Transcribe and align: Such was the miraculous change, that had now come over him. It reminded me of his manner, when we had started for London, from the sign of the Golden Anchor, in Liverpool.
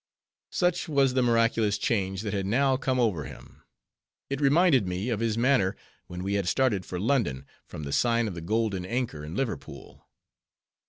Such 0.49 0.89
was 0.89 1.13
the 1.13 1.21
miraculous 1.21 1.77
change, 1.77 2.23
that 2.23 2.33
had 2.33 2.47
now 2.47 2.75
come 2.75 2.99
over 2.99 3.25
him. 3.25 3.61
It 4.31 4.41
reminded 4.41 4.87
me 4.87 5.09
of 5.09 5.19
his 5.19 5.37
manner, 5.37 5.75
when 6.07 6.23
we 6.23 6.33
had 6.33 6.47
started 6.47 6.87
for 6.87 6.99
London, 6.99 7.45
from 7.67 7.83
the 7.83 7.93
sign 7.93 8.27
of 8.27 8.33
the 8.33 8.41
Golden 8.41 8.83
Anchor, 8.83 9.23
in 9.23 9.35
Liverpool. 9.35 10.07